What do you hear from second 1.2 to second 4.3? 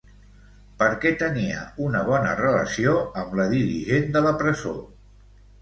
tenia una bona relació amb la dirigent de